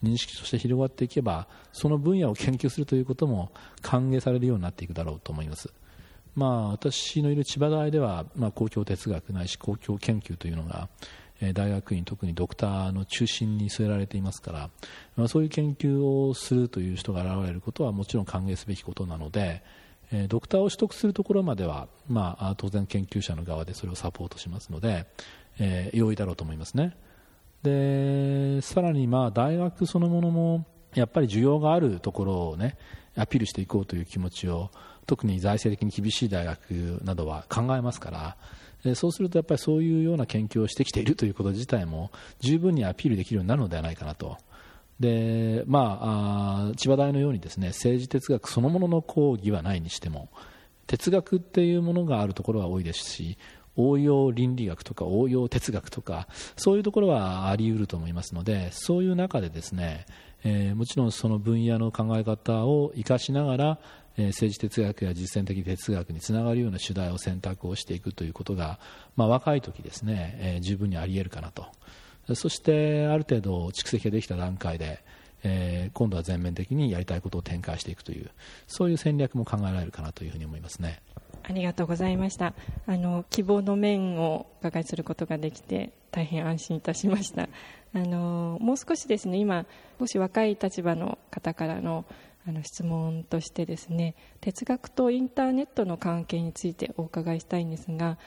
[0.03, 5.71] 認識として広がっていけばその分野を研究するということも歓迎されるようになっていくだろうと思います。
[6.35, 10.87] まあ、私のいる千葉大では、まあ、公共哲学ないし公共研究というのが
[11.53, 14.69] 大学院特にドクターの中心に据えられていますから、
[15.15, 19.61] まあ、そういう研究をするという人が現れることはもちろん歓迎すべきことなので、
[20.11, 25.05] えドクターを取得するところまでは、まあ、当然研究者の側でそれをサポートしますので、
[25.59, 26.95] えー、容易だろうと思いますね。
[27.63, 32.77] でさらにまあ大学そのものもやっぱり需要があるところをね
[33.17, 34.69] アピールしていこうという気持ちを
[35.05, 44.37] 特に財政的に厳しい大学などは考えますからそうするとやっぱりそういうような研究をしてきているということ自体も十分にアピールできるようになるのではないかなと。
[44.99, 50.29] でまあ、あ千葉大のようにですね政治哲学そのものの講義はないにしても
[50.87, 53.37] 哲学っていうものがあるところは多いですし
[53.75, 60.07] 応用倫理学とか応用哲学とかそういうところはあり得ると思いますのでそういう中でですね、
[60.43, 63.79] えー、もちろんその分野の考え方を生かしながら
[64.17, 68.79] 政治哲学や実践的哲学につながるような主題を選択をしていくということが、
[69.15, 71.65] まあ、若い時ですね、えー、十分にあり得るかなと。
[72.35, 75.01] そしてある程度蓄積ができた段階で、
[75.43, 78.29] えー、今度は全面的にやりたいことを展開していくという
[78.67, 81.01] そういう戦略も考えられるかなというふうに思いますね。
[81.43, 82.53] ありがとうございました。
[82.85, 87.47] あの希望の面をお伺いすることができて大変安心いたしました。
[87.97, 89.65] あのもう少しですね今
[89.99, 92.05] 少し若い立場の方からの
[92.47, 98.17] あの質問としてですね哲学とインターネットの関係についてお伺いしたいんですが、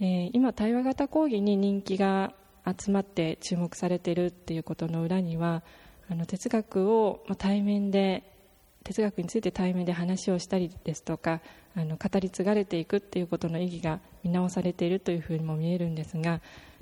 [0.00, 2.32] えー、今対話型講義に人気が
[2.64, 5.62] 集まって注目されているっていうことの裏には
[6.08, 8.32] あの哲学を対面で
[8.84, 11.42] 哲学について対面で話をしたりですとか
[11.76, 16.40] あの語り継がれていくっていうことの意義が見直されているというふうにも見えるんですが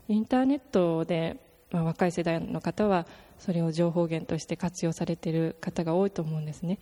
[0.09, 1.37] インターネットで、
[1.71, 3.07] まあ、若い世代の方は
[3.39, 6.79] それを情報源として活用されている方が多いと思うんですね。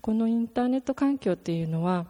[0.00, 2.06] このインターネット環境っていうのは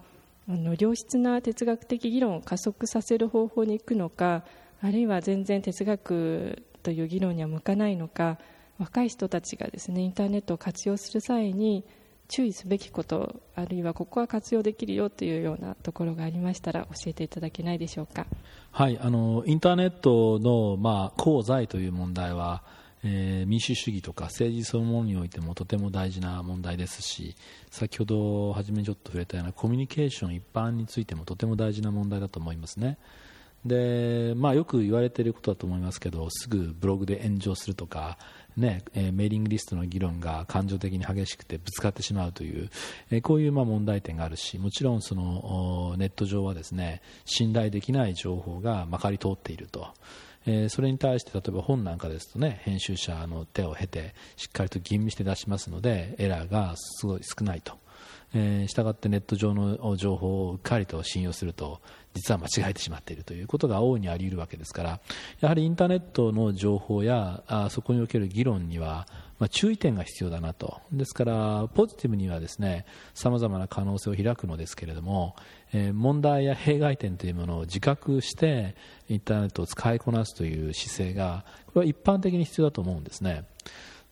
[0.49, 4.45] あの良質な哲学的議論を加速させる方法に行くのか
[4.81, 8.39] あるいは全然哲学という議論には向かないのか
[8.79, 11.85] 若い人たちがですねインターネットを活用する際に
[12.29, 18.27] 注意すべきことあるいはここは活用できるよというようなところがありましたら教えていただけないでしょうか。
[18.71, 22.63] はいあのインターネットの、まあ、功罪という問題は
[23.05, 27.37] えー、民主主義とか政治そのものにおいてもとても大事な問題ですし
[27.71, 32.99] 先ほど初めちょっと触れたようなコミュニケーション一般についてもとても大事な問題だと思いますね
[33.65, 38.19] で、まあ、よく言われていることだと思いますけどすぐブログで炎上するとか、
[38.59, 42.69] ねえ、メーリングリストの議論が感情的に激しくてぶつかってしまうという、
[43.11, 49.89] え、こういうま問題点があるしもちろんそのネット上はですね信頼できない情報がまかり通っていると。
[50.47, 57.79] え、それに対して例えば本なんかですとね編集者の手を経てしっかりと吟味して出しますのでエラーがすごい少ないと。
[58.35, 61.81] えー、したがってネット上の情報をうっかりと信用すると
[62.15, 65.01] 実は間違えてしまっているということが大いにあり得るわけですから
[65.41, 69.07] やはりインターネットの情報やあそこにおける議論には
[69.39, 75.37] まあ、注意点が必要だなとですからポジティブにはですね様々な可能性を開くのですけれども、
[75.73, 78.75] えー、問題や弊害点というものを自覚して
[79.09, 83.45] インターネットを使いこなすという姿勢がこれは一般的に必要だと思うんですね。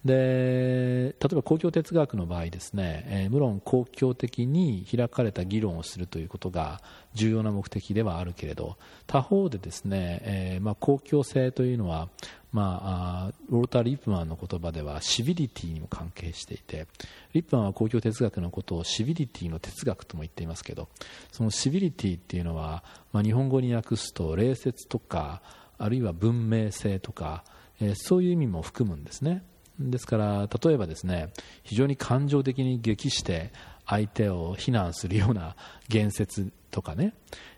[0.07, 6.81] で例えば公共哲学の場合ですね、えー、無論公共的に開かれた議論をするということが
[7.15, 8.77] 重要な目的ではあるけれど
[9.07, 12.09] 他方でですね、えー、まあ、公共性というのは、
[12.53, 16.87] まあ、ウォルター・リップマンの言葉ではシビリティにも関係していて
[17.33, 20.89] リップマンは公共哲学のことをシビリティの哲学とも言っていますけど
[21.33, 25.43] そのシビリティっていうのは、まあ、日本語に訳すと礼節とか
[25.79, 27.45] あるいは文明性とか、
[27.81, 29.43] えー、そういう意味も含むんですね。
[29.79, 33.53] ですから例えばですね非常に感情的に激して
[33.87, 35.55] 相手を非難するような
[35.89, 37.15] 言説とかね、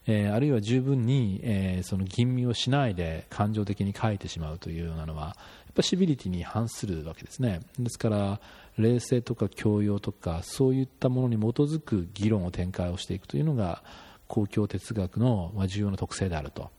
[0.06, 5.34] えー、あるいは十分に、えー、その吟味をしないで感情的に書いてしまうというようなのはや
[5.70, 7.60] っぱシビリティに反するわけですね。
[7.78, 8.40] ですから
[8.76, 13.82] 冷静とか教養とかそういったものに基づく議論を展開をしていくというのが
[14.28, 16.70] 公共哲学の重要な特性であると。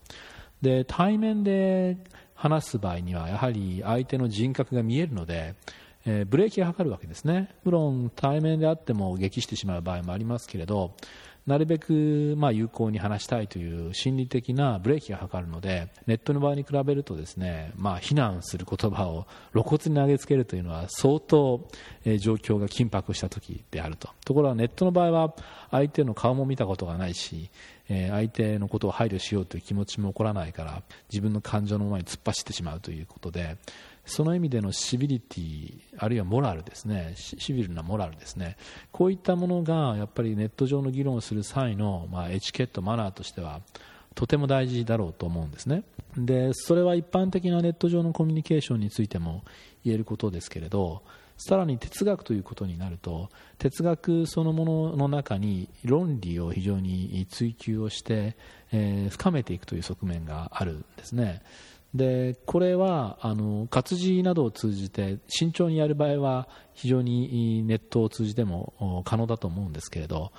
[0.62, 1.98] で対面で
[2.40, 5.56] 話す場合にはやはり相手の人格が見えるので、
[6.06, 7.50] えー、ブレーキがかかるわけですね。
[7.66, 10.96] 無論対面であっても激してしまう場合もありますけれど
[11.48, 21.68] なるべくまあ有効に話したいという心理的なブレーキがかかるのでネットの場合に比べるとですね、まあ、非難する言葉を露骨に投げつけるというのは相当、
[22.06, 24.10] え、状況が緊迫した時であると。
[24.26, 25.34] ところがネットの場合は
[25.72, 27.50] 相手の顔も見たことがないし、
[27.90, 33.58] え、相手のことを配慮しようという気持ちも起こらないから自分の感情の前に突っ走ってしまうということで
[34.10, 37.14] その意味でのシビリティあるいはモラルですね。
[37.16, 38.58] シビルなモラルですね。
[38.92, 43.62] こういったものがやっぱりネット上の議論をする際の、まあ、エチケットマナーとしては
[44.16, 45.84] とても大事だろうと思うんですね。
[46.18, 49.44] でそれは一般的なネット上のコミュニケーションについても
[49.86, 51.04] 言えることですけれど
[51.38, 53.30] さらに哲学ということになると
[53.60, 58.36] 哲学そのものの中に論理を非常に追求をして、
[58.74, 61.42] えー、深めていくという側面があるんですね。
[61.94, 70.32] でこれはあの活字などを通じて慎重にやる場合は非常にネットを通じても可能だと思うんですけれど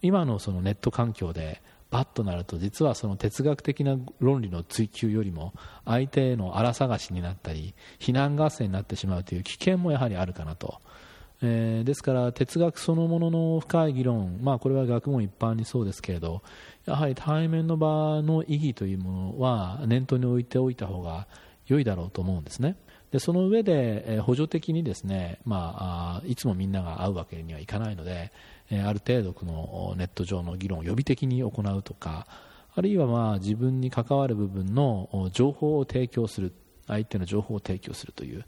[0.00, 1.60] 今のそのネット環境で
[1.90, 5.52] バッとなると実はその哲学的な論理の追求よりも
[5.84, 10.80] 相手への荒探しになったり非難合戦になってしまうという危険もやはりあるかなと。
[11.40, 16.42] えー、ですから哲学そのものの深い議論、まあ、これは学問一般にそうですけれど
[16.88, 21.26] やはり対面の場の意義というものは念頭に置いておいた方が
[21.66, 22.76] 良いだろうと思うんですね。
[23.10, 28.32] でその上で、補助的にですね、まあ、いつもみんなが会うわけにはいかないので、
[28.70, 29.32] ある程度
[29.96, 32.26] ネット上の議論を予備的に行うとか
[32.74, 36.52] あるいはまあ自分に関わる部分の情報を提供する
[36.86, 38.44] 相手の情報を提供するという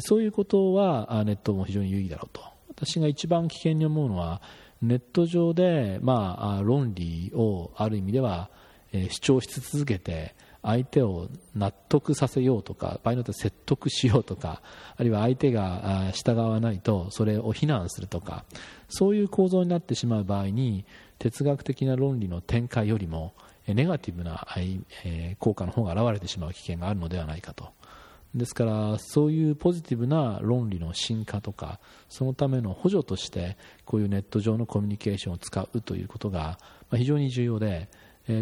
[0.00, 4.42] そういうことはネットも非常に有意義だろうと私が一番危険に思うのは
[4.82, 8.50] ネット上で、まあ、論理をある意味では、
[8.92, 14.62] えー、主張し続けて相手を納得させようとか場合によっては説得しようとか
[14.96, 18.44] あるいは相手が従わないとそれを非難するとか
[18.88, 20.84] そういう構造になってしまう場合に
[21.18, 23.34] 哲学的な論理の展開よりも
[23.66, 24.46] ネガティブな
[25.38, 27.70] 効果の方が現れてしまう危険があるのではないかと。
[28.34, 36.58] ですからそういうポジティブな論理の進化とかそのための補助としてこういうネット上のコミュニケーションを使うということが
[36.94, 37.88] 非常に重要で、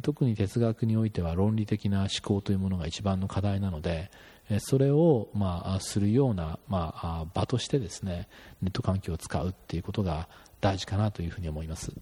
[0.03, 4.11] 特に哲学においては論理的な思考というものが一番の課題なので
[4.59, 8.29] それをまあするようなまあ場としてですね
[8.61, 10.29] ネット環境を使うということが
[10.61, 11.93] 大事かなというふうに思います。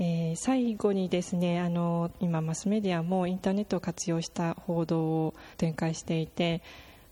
[0.00, 6.62] えー、最後にですねあの今マスメディアもインターネットを活用した報道を展開していて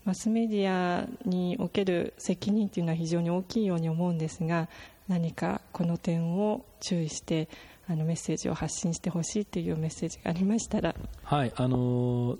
[0.07, 4.69] マスメディアにおける責任というのは非常に大きいように思うんですが
[5.09, 7.49] 何かこの点を注意して
[7.89, 10.95] あのメッセージを発信してほしいというメッセージがありましたら。
[11.23, 12.37] はいあのー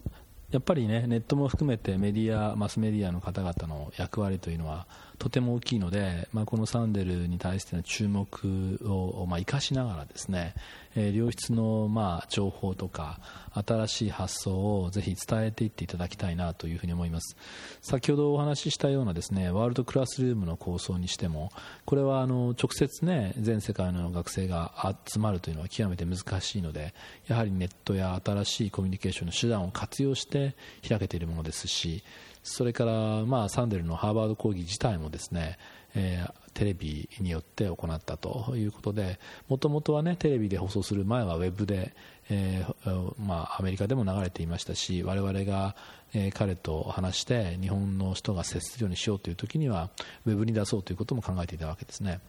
[0.51, 4.87] やっぱりねネットも含めてメディアマスメディアの方々の役割というのは
[5.17, 10.53] とても大きいので、まあ、このサンデルに対しての注目を、まあ、生かしながらですね、
[10.99, 13.19] えー、良質の、まあ、情報とか
[13.53, 17.37] 新しい発想をぜひ伝えていっていただきたいなというふうに思います。
[17.81, 21.51] 先ほどお話ししたようなですねワールドクラスルームの構想にしても
[21.85, 26.95] これはあの直接ね全世界の学生が集まるというのは極めて難しいので
[27.27, 30.55] やはりネットや新しいコミュニケーションの手段を活用して
[30.87, 32.03] 開けているものですし
[32.43, 35.57] それから、まあ、サンデルのハーバード講義自体もですね、
[35.95, 41.93] えー、テレビによって行ったということでもともとは、ね、テレビで放送する前はウェブで、
[42.31, 45.75] えーまあ、アメリカでも流れていましたし我々が、
[46.15, 49.91] え、彼と話して日本の人が接するようにしようという時には
[50.25, 52.21] ウェブに出そうということも考えていたわけですね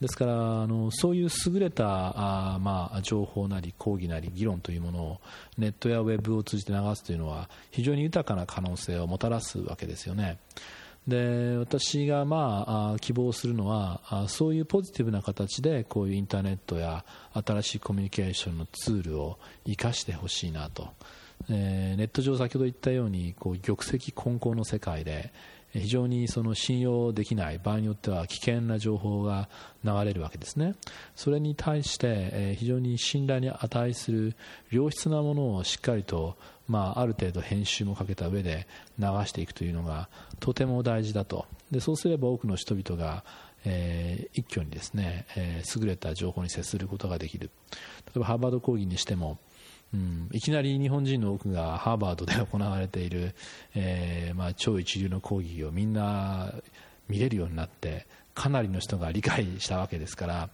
[0.00, 5.20] ですからあのそういう優れたあ、まあ、情報なり講義なり議論というものを
[5.58, 10.38] ネットやウェブを通じて流すというのは非常に豊かな可能性をもたらすわけですよね。
[11.06, 20.88] で私がまあ希望するのはそういうポジティブな形でこういうインターネットや新しいコミュニケーションのツールを生かしてほしいなと、
[21.50, 25.32] えー、ネット上先ほど言ったようにこう玉石混交の世界で
[25.72, 29.48] 非常にその信用できない場合によっては危険な情報が
[29.84, 30.74] 流れるわけですね。
[31.14, 34.34] それに対して非常に信頼に値する
[34.70, 36.36] 良質なものをしっかりと
[36.68, 38.66] まあ、ある程度編集もかけた上で
[38.98, 40.08] 流していくというのが
[40.40, 41.46] とても大事だと。
[41.70, 43.24] でそうすれば多くの人々が、
[43.64, 47.50] えー、一挙にですね、えー、優れた情報に接することができる。
[48.06, 49.38] 例えばハーバード講義にしても
[49.94, 53.34] うん、いきなり日本人の多くがハーバードで行われている、
[53.74, 56.52] えーまあ、超一流の講義をみんな
[57.08, 58.06] 見れるようになって
[58.36, 60.50] かなりの人が理解したわけですから、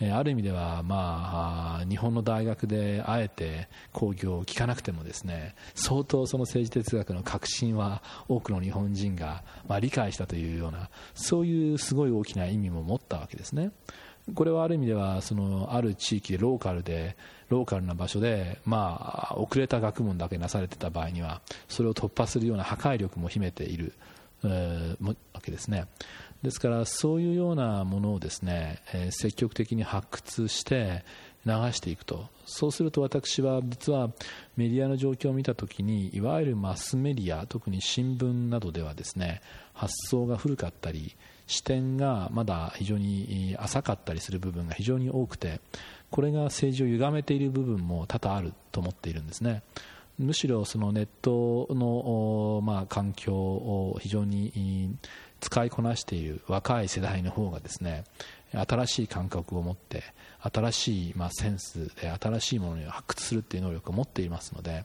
[0.00, 13.70] えある意味では、まあ、日本の大学であえて講義を聞かなくてもですね相当その政治哲学の核心は多くの日本人が、まあ、理解したというようなそういうすごい大きな意味も持ったわけですね。
[14.34, 17.16] これはある意味ではそのある地域でローカルで
[17.48, 23.92] ローカルな場所で、まあ、遅れた学問だけなされてた場合にはそれを突破するような破壊力も秘めている、
[24.44, 25.86] えー、わけですね。
[26.42, 31.04] ですからそういうようなものをですね、えー、積極的に発掘して
[31.46, 34.10] 流していくとそうすると私は実は
[34.56, 39.40] メディアの状況を見た時にいわゆるマスメディア特に新聞などではですね
[39.72, 41.16] 発想が古かったり
[41.46, 45.60] 視点がまだ非常に浅かったりする部分が非常に多くて
[46.10, 49.62] これが政治を歪めている部分も多々あると思っているんですね。
[50.18, 54.96] むしろそのネットの、まあ、環境を非常に
[55.40, 58.04] 使いこなしている若い世代の方がですね
[58.52, 60.04] 新しい感覚を持って
[60.40, 64.84] 新しい、まあ、センスで新しいものを発掘するという能力を持っていますので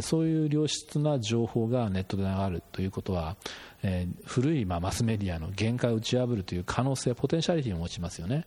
[0.00, 3.36] そういう良質な情報がネットで流るということは、
[3.82, 8.46] えー、古い、まあ、マスメディアの限界を打ち破るという可能性ポテンシャリティを持ちますよね、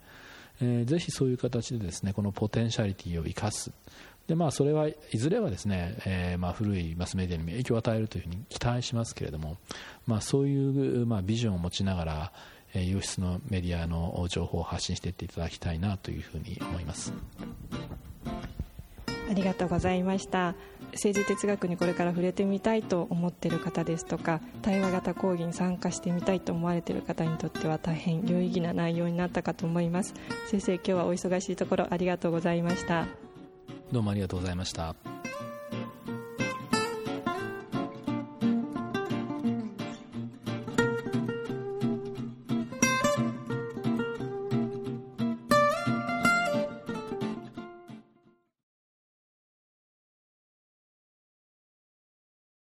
[0.62, 3.72] えー、ぜひそういう形でですねこのポテンシャリティを生かす。
[4.28, 9.58] でまあ、それはいずれはですね、えー、まあ古いマスメディアにも影響を与えるというふうに期待しますけれども、
[10.08, 12.32] まあ、そういう、まあ、ビジョンを持ちながら、
[12.74, 17.14] えー、良質のメディアの情報を発信していっていただきたいなというふうに思います。
[19.30, 20.56] ありがとうございました。
[20.94, 30.14] 政治哲学にこれから触れてみたいと思っている方ですとか対話型講義に参加してみたいと思われている方にとっては大変有意義な内容になったかと思います
[30.50, 33.06] 先生今日はお忙しいところありがとうございました
[33.92, 34.96] どうもありがとうございました。